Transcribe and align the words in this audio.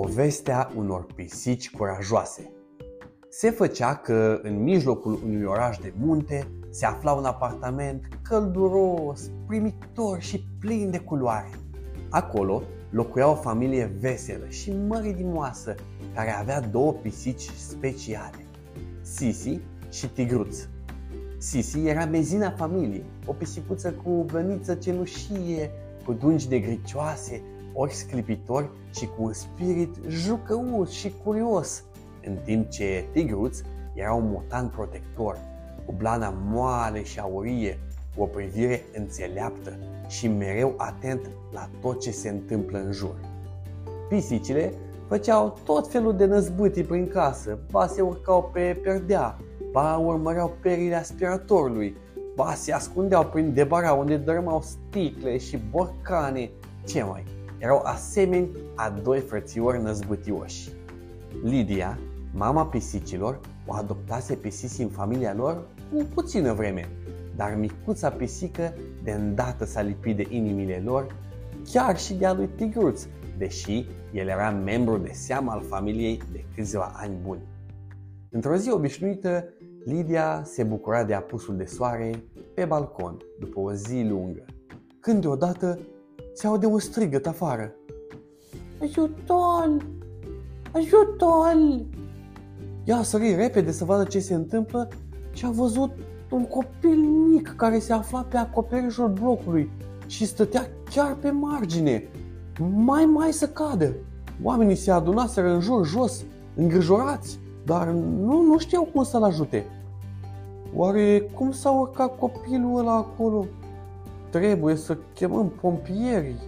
Povestea 0.00 0.72
unor 0.76 1.06
pisici 1.14 1.70
curajoase 1.70 2.52
Se 3.28 3.50
făcea 3.50 3.94
că 3.96 4.40
în 4.42 4.62
mijlocul 4.62 5.20
unui 5.24 5.44
oraș 5.44 5.78
de 5.78 5.92
munte 5.96 6.48
se 6.70 6.86
afla 6.86 7.12
un 7.12 7.24
apartament 7.24 8.08
călduros, 8.22 9.30
primitor 9.46 10.20
și 10.20 10.44
plin 10.60 10.90
de 10.90 10.98
culoare. 10.98 11.50
Acolo 12.10 12.62
locuia 12.90 13.30
o 13.30 13.34
familie 13.34 13.92
veselă 14.00 14.48
și 14.48 14.72
măridimoasă 14.88 15.74
care 16.14 16.30
avea 16.30 16.60
două 16.60 16.92
pisici 16.92 17.50
speciale, 17.56 18.46
Sisi 19.02 19.60
și 19.90 20.08
Tigruț. 20.08 20.58
Sisi 21.38 21.86
era 21.86 22.04
mezina 22.04 22.50
familiei, 22.50 23.04
o 23.26 23.32
pisicuță 23.32 23.92
cu 23.92 24.10
blăniță 24.10 24.74
cenușie, 24.74 25.70
cu 26.04 26.12
dungi 26.12 26.48
de 26.48 26.58
gricioase, 26.58 27.42
ochi 27.74 27.92
sclipitori 27.92 28.70
și 28.94 29.06
cu 29.06 29.22
un 29.22 29.32
spirit 29.32 29.94
jucăuț 30.08 30.90
și 30.90 31.12
curios, 31.24 31.84
în 32.26 32.36
timp 32.44 32.68
ce 32.70 33.04
Tigruț 33.12 33.60
era 33.94 34.12
un 34.12 34.30
motan 34.30 34.68
protector, 34.68 35.38
cu 35.86 35.94
blana 35.96 36.34
moale 36.44 37.02
și 37.02 37.20
aurie, 37.20 37.78
cu 38.16 38.22
o 38.22 38.26
privire 38.26 38.82
înțeleaptă 38.94 39.78
și 40.08 40.28
mereu 40.28 40.74
atent 40.76 41.20
la 41.52 41.68
tot 41.80 42.00
ce 42.00 42.10
se 42.10 42.28
întâmplă 42.28 42.78
în 42.78 42.92
jur. 42.92 43.14
Pisicile 44.08 44.72
făceau 45.08 45.58
tot 45.64 45.88
felul 45.88 46.16
de 46.16 46.24
năzbâtii 46.24 46.82
prin 46.82 47.08
casă, 47.08 47.58
ba 47.70 47.86
se 47.86 48.00
urcau 48.00 48.50
pe 48.52 48.78
perdea, 48.82 49.38
ba 49.72 49.96
urmăreau 49.96 50.56
perile 50.62 50.94
aspiratorului, 50.94 51.96
ba 52.34 52.54
se 52.54 52.72
ascundeau 52.72 53.24
prin 53.24 53.54
debara 53.54 53.92
unde 53.92 54.16
dărâmau 54.16 54.62
sticle 54.62 55.38
și 55.38 55.58
borcane, 55.70 56.50
ce 56.86 57.02
mai, 57.02 57.24
erau 57.64 57.80
asemeni 57.84 58.48
a 58.74 58.90
doi 58.90 59.20
frățiori 59.20 59.82
năzbâtioși. 59.82 60.72
Lidia, 61.42 61.98
mama 62.32 62.66
pisicilor, 62.66 63.40
o 63.66 63.74
adoptase 63.74 64.34
pe 64.34 64.48
Sisi 64.48 64.82
în 64.82 64.88
familia 64.88 65.34
lor 65.34 65.66
cu 65.92 66.06
puțină 66.14 66.52
vreme, 66.52 66.88
dar 67.36 67.54
micuța 67.54 68.10
pisică 68.10 68.74
de 69.02 69.10
îndată 69.10 69.64
s-a 69.64 69.80
lipit 69.80 70.16
de 70.16 70.26
inimile 70.28 70.82
lor, 70.84 71.16
chiar 71.72 71.98
și 71.98 72.14
de 72.14 72.26
a 72.26 72.32
lui 72.32 72.48
Tigruț, 72.56 73.06
deși 73.38 73.86
el 74.12 74.28
era 74.28 74.50
membru 74.50 74.96
de 74.96 75.10
seamă 75.12 75.50
al 75.50 75.62
familiei 75.62 76.22
de 76.32 76.44
câțiva 76.54 76.92
ani 76.94 77.16
buni. 77.22 77.42
Într-o 78.30 78.56
zi 78.56 78.70
obișnuită, 78.70 79.44
Lidia 79.84 80.42
se 80.44 80.62
bucura 80.62 81.04
de 81.04 81.14
apusul 81.14 81.56
de 81.56 81.64
soare 81.64 82.10
pe 82.54 82.64
balcon 82.64 83.16
după 83.40 83.60
o 83.60 83.72
zi 83.72 84.06
lungă, 84.08 84.44
când 85.00 85.20
deodată 85.20 85.78
se 86.34 86.46
aude 86.46 86.66
un 86.66 86.78
strigăt 86.78 87.26
afară. 87.26 87.74
Ajutor! 88.82 89.76
Ajutor! 90.72 91.84
Ea 92.84 92.96
a 92.96 93.02
sărit 93.02 93.36
repede 93.36 93.72
să 93.72 93.84
vadă 93.84 94.04
ce 94.04 94.18
se 94.18 94.34
întâmplă 94.34 94.88
și 95.32 95.44
a 95.44 95.50
văzut 95.50 95.90
un 96.30 96.46
copil 96.46 96.96
mic 97.28 97.54
care 97.56 97.78
se 97.78 97.92
afla 97.92 98.20
pe 98.20 98.36
acoperișul 98.36 99.08
blocului 99.08 99.70
și 100.06 100.26
stătea 100.26 100.66
chiar 100.90 101.14
pe 101.14 101.30
margine, 101.30 102.08
mai 102.74 103.04
mai 103.04 103.32
să 103.32 103.48
cadă. 103.48 103.94
Oamenii 104.42 104.76
se 104.76 104.90
adunaseră 104.90 105.48
în 105.48 105.60
jur 105.60 105.86
jos, 105.86 106.24
îngrijorați, 106.54 107.38
dar 107.64 107.88
nu, 107.88 108.42
nu 108.42 108.58
știau 108.58 108.88
cum 108.92 109.02
să-l 109.02 109.22
ajute. 109.22 109.64
Oare 110.76 111.20
cum 111.34 111.52
s-a 111.52 111.70
urcat 111.70 112.18
copilul 112.18 112.78
ăla 112.78 112.94
acolo? 112.94 113.46
Trebuie 114.34 114.76
să 114.76 114.98
chemăm 115.14 115.48
pompierii. 115.60 116.40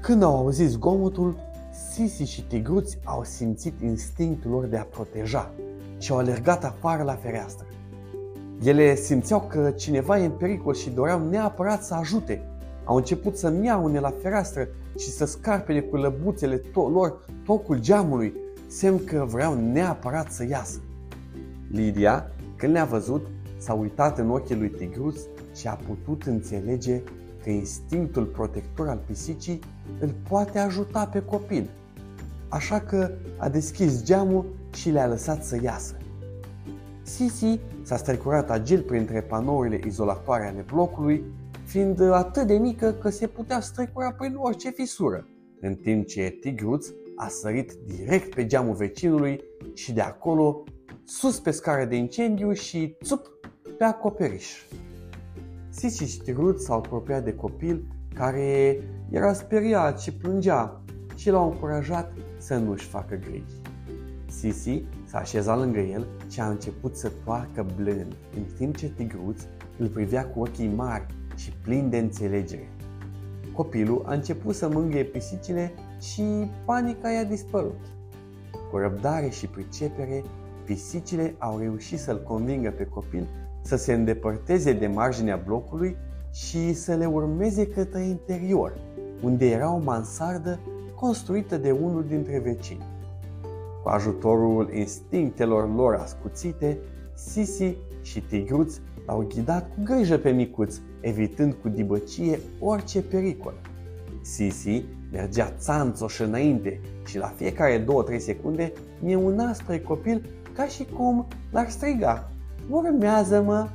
Când 0.00 0.22
au 0.22 0.36
auzit 0.36 0.68
zgomotul, 0.68 1.36
Sisi 1.92 2.22
și 2.22 2.42
tigruți 2.42 2.98
au 3.04 3.24
simțit 3.24 3.80
instinctul 3.82 4.50
lor 4.50 4.64
de 4.64 4.76
a 4.76 4.82
proteja 4.82 5.50
și 5.98 6.12
au 6.12 6.18
alergat 6.18 6.64
afară 6.64 7.02
la 7.02 7.12
fereastră. 7.12 7.66
Ele 8.62 8.94
simțeau 8.94 9.40
că 9.40 9.70
cineva 9.70 10.18
e 10.18 10.24
în 10.24 10.30
pericol 10.30 10.74
și 10.74 10.90
doreau 10.90 11.28
neapărat 11.28 11.84
să 11.84 11.94
ajute. 11.94 12.42
Au 12.84 12.96
început 12.96 13.36
să 13.36 13.50
miaune 13.50 14.00
la 14.00 14.12
fereastră 14.22 14.68
și 14.98 15.08
să 15.08 15.24
scarpene 15.24 15.80
cu 15.80 15.96
lăbuțele 15.96 16.58
to- 16.58 16.92
lor 16.92 17.26
tocul 17.44 17.80
geamului, 17.80 18.34
semn 18.66 19.04
că 19.04 19.24
vreau 19.28 19.54
neapărat 19.54 20.32
să 20.32 20.46
iasă. 20.48 20.80
Lidia, 21.70 22.30
când 22.56 22.72
le-a 22.72 22.84
văzut, 22.84 23.26
s-a 23.64 23.74
uitat 23.74 24.18
în 24.18 24.30
ochii 24.30 24.56
lui 24.56 24.68
Tigrus 24.68 25.26
și 25.54 25.66
a 25.66 25.74
putut 25.74 26.22
înțelege 26.22 27.02
că 27.42 27.50
instinctul 27.50 28.24
protector 28.24 28.88
al 28.88 29.02
pisicii 29.06 29.60
îl 30.00 30.14
poate 30.28 30.58
ajuta 30.58 31.06
pe 31.06 31.22
copil. 31.22 31.70
Așa 32.48 32.80
că 32.80 33.10
a 33.38 33.48
deschis 33.48 34.04
geamul 34.04 34.44
și 34.74 34.90
le-a 34.90 35.06
lăsat 35.06 35.44
să 35.44 35.58
iasă. 35.62 35.96
Sisi 37.02 37.60
s-a 37.82 37.96
strecurat 37.96 38.50
agil 38.50 38.82
printre 38.82 39.20
panourile 39.20 39.80
izolatoare 39.86 40.46
ale 40.46 40.64
blocului, 40.72 41.24
fiind 41.64 42.00
atât 42.00 42.46
de 42.46 42.54
mică 42.58 42.92
că 42.92 43.10
se 43.10 43.26
putea 43.26 43.60
strecura 43.60 44.12
prin 44.12 44.34
orice 44.36 44.70
fisură, 44.70 45.28
în 45.60 45.74
timp 45.74 46.06
ce 46.06 46.36
Tigruț 46.40 46.86
a 47.16 47.28
sărit 47.28 47.72
direct 47.86 48.34
pe 48.34 48.46
geamul 48.46 48.74
vecinului 48.74 49.40
și 49.74 49.92
de 49.92 50.00
acolo 50.00 50.64
sus 51.04 51.40
pe 51.40 51.50
scară 51.50 51.84
de 51.84 51.96
incendiu 51.96 52.52
și 52.52 52.96
țup 53.02 53.34
pe 53.78 53.84
acoperiș. 53.84 54.66
Sisi 55.68 56.10
și 56.10 56.20
Tigruț 56.20 56.62
s-au 56.62 56.76
apropiat 56.76 57.24
de 57.24 57.34
copil 57.34 57.84
care 58.14 58.80
era 59.10 59.32
speriat 59.32 60.00
și 60.00 60.12
plângea 60.12 60.80
și 61.16 61.30
l-au 61.30 61.50
încurajat 61.50 62.12
să 62.38 62.56
nu-și 62.56 62.86
facă 62.86 63.14
griji. 63.14 63.60
Sisi 64.26 64.84
s-a 65.04 65.18
așezat 65.18 65.58
lângă 65.58 65.78
el 65.78 66.06
și 66.30 66.40
a 66.40 66.48
început 66.48 66.96
să 66.96 67.12
toarcă 67.24 67.66
blând, 67.76 68.16
în 68.36 68.42
timp 68.56 68.76
ce 68.76 68.92
Tigruț 68.96 69.42
îl 69.78 69.88
privea 69.88 70.26
cu 70.26 70.40
ochii 70.40 70.68
mari 70.68 71.06
și 71.36 71.52
plini 71.62 71.90
de 71.90 71.98
înțelegere. 71.98 72.68
Copilul 73.52 74.02
a 74.06 74.12
început 74.12 74.54
să 74.54 74.68
mângâie 74.68 75.04
pisicile 75.04 75.72
și 76.00 76.50
panica 76.64 77.10
i-a 77.10 77.24
dispărut. 77.24 77.80
Cu 78.70 78.76
răbdare 78.76 79.28
și 79.28 79.46
pricepere, 79.46 80.22
pisicile 80.64 81.34
au 81.38 81.58
reușit 81.58 81.98
să-l 81.98 82.22
convingă 82.22 82.70
pe 82.70 82.84
copil 82.84 83.26
să 83.64 83.76
se 83.76 83.92
îndepărteze 83.92 84.72
de 84.72 84.86
marginea 84.86 85.42
blocului 85.46 85.96
și 86.32 86.72
să 86.72 86.94
le 86.94 87.06
urmeze 87.06 87.66
către 87.66 88.02
interior, 88.02 88.78
unde 89.22 89.50
era 89.50 89.74
o 89.74 89.78
mansardă 89.78 90.58
construită 90.94 91.56
de 91.56 91.70
unul 91.70 92.04
dintre 92.08 92.38
vecini. 92.38 92.86
Cu 93.82 93.88
ajutorul 93.88 94.70
instinctelor 94.72 95.74
lor 95.74 95.94
ascuțite, 95.94 96.78
Sisi 97.14 97.76
și 98.02 98.20
Tigruț 98.20 98.76
l-au 99.06 99.26
ghidat 99.34 99.68
cu 99.74 99.82
grijă 99.84 100.18
pe 100.18 100.30
micuț, 100.30 100.76
evitând 101.00 101.54
cu 101.62 101.68
dibăcie 101.68 102.40
orice 102.60 103.02
pericol. 103.02 103.54
Sisi 104.22 104.84
mergea 105.12 105.52
țanțoș 105.58 106.18
înainte 106.18 106.80
și 107.06 107.18
la 107.18 107.26
fiecare 107.26 107.84
2-3 107.84 107.86
secunde 108.18 108.72
una 109.14 109.52
spre 109.52 109.80
copil 109.80 110.26
ca 110.52 110.66
și 110.66 110.86
cum 110.96 111.26
l-ar 111.50 111.70
striga 111.70 112.33
Urmează-mă! 112.70 113.68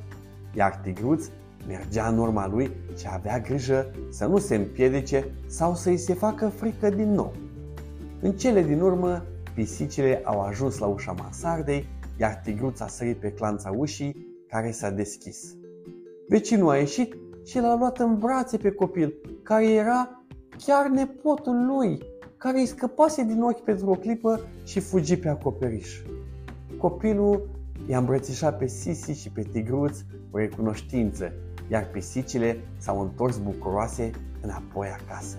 Iar 0.56 0.80
Tigruț 0.84 1.26
mergea 1.68 2.08
în 2.08 2.18
urma 2.18 2.48
lui 2.48 2.72
și 2.98 3.08
avea 3.10 3.40
grijă 3.40 3.92
să 4.12 4.26
nu 4.26 4.38
se 4.38 4.56
împiedice 4.56 5.26
sau 5.48 5.76
să-i 5.76 5.98
se 5.98 6.14
facă 6.14 6.48
frică 6.48 6.90
din 6.90 7.12
nou. 7.12 7.34
În 8.22 8.32
cele 8.32 8.64
din 8.64 8.82
urmă, 8.82 9.24
pisicile 9.54 10.22
au 10.24 10.42
ajuns 10.42 10.78
la 10.78 10.86
ușa 10.86 11.12
mansardei, 11.12 11.88
iar 12.18 12.42
Tigruț 12.44 12.80
a 12.80 12.88
sărit 12.88 13.18
pe 13.18 13.32
clanța 13.32 13.74
ușii 13.78 14.28
care 14.48 14.72
s-a 14.72 14.90
deschis. 14.90 15.56
Vecinul 16.28 16.70
a 16.70 16.78
ieșit 16.78 17.16
și 17.46 17.60
l-a 17.60 17.78
luat 17.78 18.00
în 18.00 18.18
brațe 18.18 18.58
pe 18.58 18.72
copil, 18.72 19.14
care 19.44 19.72
era 19.72 20.24
chiar 20.58 20.88
nepotul 20.88 21.66
lui, 21.66 22.02
care 22.38 22.60
îi 22.60 22.66
scăpase 22.66 23.24
din 23.24 23.42
ochi 23.42 23.64
pentru 23.64 23.90
o 23.90 23.96
clipă 23.96 24.40
și 24.64 24.80
fugi 24.80 25.18
pe 25.18 25.30
acoperiș. 25.30 26.02
Copilul 26.78 27.59
i-a 27.88 27.98
îmbrățișat 27.98 28.58
pe 28.58 28.68
Sisi 28.68 29.12
și 29.12 29.30
pe 29.30 29.42
Tigruț 29.42 30.00
cu 30.32 30.38
recunoștință, 30.38 31.34
iar 31.68 31.88
pisicile 31.92 32.58
s-au 32.78 33.02
întors 33.02 33.38
bucuroase 33.38 34.12
înapoi 34.42 34.88
acasă. 34.88 35.38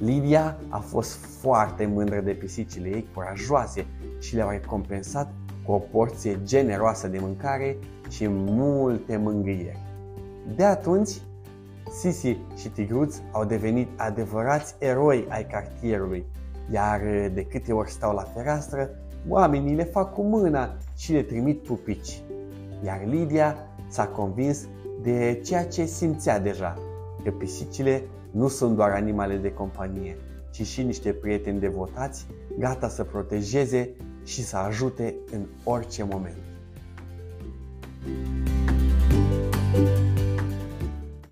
Lidia 0.00 0.56
a 0.68 0.78
fost 0.78 1.14
foarte 1.40 1.86
mândră 1.86 2.20
de 2.20 2.32
pisicile 2.32 2.88
ei 2.88 3.08
curajoase 3.14 3.86
și 4.18 4.34
le-a 4.34 4.50
recompensat 4.50 5.32
cu 5.64 5.72
o 5.72 5.78
porție 5.78 6.38
generoasă 6.42 7.08
de 7.08 7.18
mâncare 7.18 7.76
și 8.08 8.26
multe 8.28 9.16
mângâieri. 9.16 9.78
De 10.56 10.64
atunci, 10.64 11.10
Sisi 12.00 12.36
și 12.56 12.68
Tigruț 12.74 13.16
au 13.32 13.44
devenit 13.44 13.88
adevărați 13.96 14.74
eroi 14.78 15.26
ai 15.28 15.46
cartierului, 15.46 16.24
iar 16.70 17.00
de 17.34 17.44
câte 17.44 17.72
ori 17.72 17.90
stau 17.90 18.14
la 18.14 18.22
fereastră, 18.22 18.90
oamenii 19.28 19.74
le 19.74 19.84
fac 19.84 20.14
cu 20.14 20.22
mâna 20.22 20.76
și 20.96 21.12
le 21.12 21.22
trimit 21.22 21.62
pupici. 21.62 22.22
Iar 22.84 23.04
Lidia 23.06 23.56
s-a 23.88 24.06
convins 24.06 24.66
de 25.02 25.40
ceea 25.44 25.66
ce 25.66 25.84
simțea 25.84 26.40
deja, 26.40 26.78
că 27.24 27.30
pisicile 27.30 28.02
nu 28.30 28.48
sunt 28.48 28.76
doar 28.76 28.90
animale 28.90 29.36
de 29.36 29.52
companie, 29.52 30.16
ci 30.50 30.58
ci 30.58 30.66
și 30.66 30.82
niște 30.82 31.12
prieteni 31.12 31.60
devotați, 31.60 32.26
gata 32.58 32.88
să 32.88 33.04
protejeze 33.04 33.90
și 34.24 34.44
să 34.44 34.56
ajute 34.56 35.14
în 35.32 35.46
orice 35.64 36.04
moment. 36.04 36.47